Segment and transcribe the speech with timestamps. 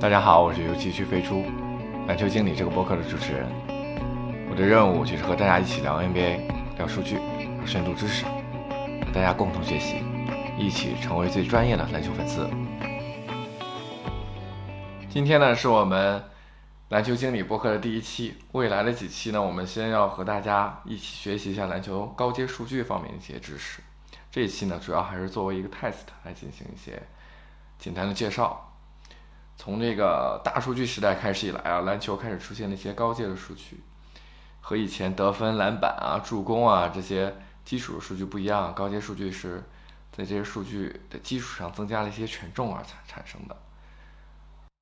[0.00, 1.44] 大家好，我是游戏区飞猪，
[2.06, 3.44] 篮球经理这个播客的主持人。
[4.48, 6.46] 我的任务就是和大家一起聊 NBA，
[6.76, 9.96] 聊数据，聊深度知识，和大家共同学习，
[10.56, 12.48] 一起成为最专业的篮球粉丝。
[15.10, 16.22] 今天呢，是我们
[16.90, 18.36] 篮球经理播客的第一期。
[18.52, 23.82] 未来的几期呢，我们先要和大家一起学习一下篮球高阶数据方面的一些知识。
[24.30, 27.02] 这一期呢，主要还是作为一个 test 来进行一些
[27.80, 28.64] 简单的介绍。
[29.58, 33.82] 从这个大数据时代开始以来啊，篮球开始出现了一些高阶的数据，
[34.60, 37.34] 和以前得分、篮板啊、助攻啊这些
[37.64, 38.72] 基础的数据不一样。
[38.72, 39.64] 高阶数据是
[40.12, 43.56] 在这些数据的基础上增加了一些权重而产产生的。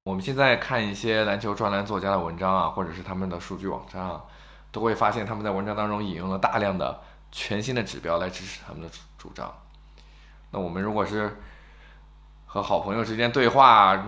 [0.05, 4.23] 我们现在看一些篮球专栏作家的文章啊，或者是他们的数据网站啊，
[4.71, 7.01] 都会发现他们在文章当中引用了大量的
[7.33, 9.53] 全新的指标来支持他们的主张。
[10.51, 11.41] 那我们如果是
[12.49, 14.07] 和好朋友之间对话，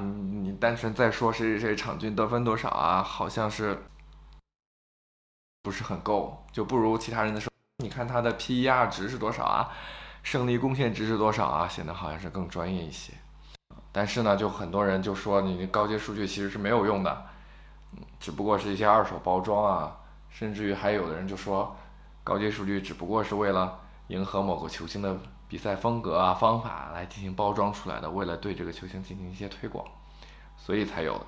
[0.61, 3.79] 单纯在说谁谁谁场均得分多少啊，好像是
[5.63, 9.71] 不是很够，就不如其他人的说，你看他的 PER 值是多少啊，
[10.23, 13.13] 胜利贡献值是多少啊，显得好像是更专业一些。
[13.93, 17.27] 但是呢，就很多人就说你高阶数据其实是没有用的，
[18.19, 19.97] 只不过是一些二手包装啊，
[20.29, 21.77] 甚至于还有的人就说
[22.23, 25.19] 高阶数据只不过是为了迎合某个球星的。
[25.51, 29.83] 比赛风格啊，方法来进行包装出来的，为了对这个球星进行一些推广，
[30.59, 31.27] 所以才有的。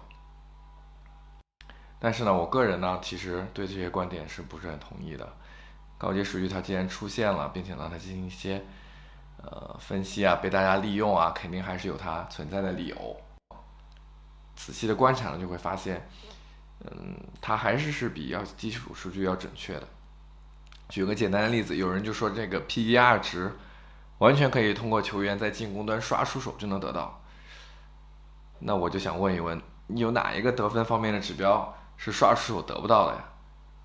[1.99, 5.27] 但是呢，我个人呢，其实对这些观点是不是很同意的？
[5.97, 8.63] 高阶数据它既然出现了，并且让它进行一些
[9.43, 13.17] 呃分析啊，被大家利用啊，肯定还是有它存在的理由。
[14.57, 16.09] 仔细的观察呢，就会发现，
[16.85, 19.87] 嗯，它还是是比要基础数据要准确的。
[20.89, 23.53] 举个简单的例子，有人就说这个 PER 值。
[24.19, 27.20] 完全可以通过球员在进攻端刷出手就能得到。
[28.61, 33.25] 那我就想问一问，你有哪一个得分方面的指标是刷出手得不到的呀？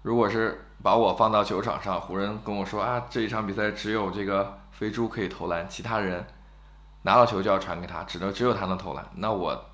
[0.03, 6.25] 如果是把我放到球场上，湖人跟我说啊，这一场比赛只有这个飞猪可以投篮，其他人
[7.01, 9.05] 拿到球就要传给他，只能只有他能投篮。
[9.15, 9.65] 那我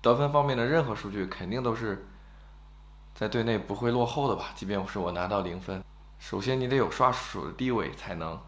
[0.00, 2.08] 得分方面的任何数据肯定都是
[3.14, 4.46] 在队内不会落后的吧？
[4.54, 5.82] 即便是我拿到零分，
[6.18, 8.38] 首先你得有刷出手的地位才能。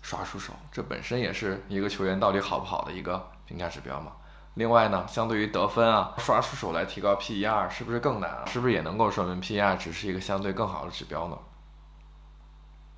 [0.00, 4.12] 刷出手，这本身也是一个球员到底好不好的一个评价指标嘛。
[4.58, 8.44] 另外呢，相对于得分啊，刷出手来提高 PER 是不是更难啊？
[8.46, 11.38] 是不是也能够说明 PER 只是一个相对更好的指标呢？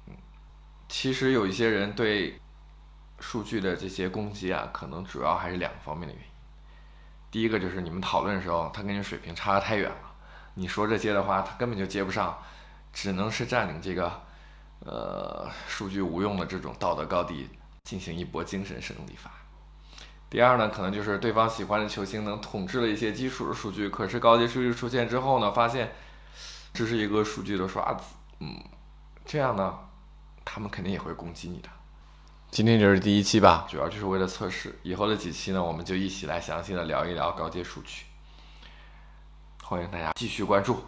[0.07, 0.17] 嗯，
[0.89, 2.41] 其实有一些人对
[3.19, 6.31] 数据的这些攻击啊，可能主要还是两个方面的原因。
[7.31, 10.15] 第一个就是你们讨论的时候，他跟你水平差得太远了，
[10.55, 12.39] 你说这些的话，他根本就接不上，
[12.91, 14.11] 只能是占领这个。
[14.87, 17.47] 呃，数据无用的这种道德高地
[17.85, 19.31] 进行一波精神胜利法。
[20.31, 25.93] 第二呢，可能就是对方喜欢的球星能统治了一些基础的数据，可是高级数据出现之后呢，发现
[26.73, 28.05] 这是一个数据的刷子，
[28.39, 28.63] 嗯，
[29.25, 29.77] 这样呢，
[30.45, 31.69] 他们肯定也会攻击你的。
[32.53, 38.05] 今天就是第一期吧，主要就是为了测试，以后的几期呢，我们就一起来详细的聊一聊高阶数据，
[39.65, 40.81] 欢迎大家继续关注。